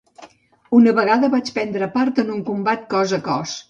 [0.77, 3.59] Una vegada vaig prendre part en un combat cos a cos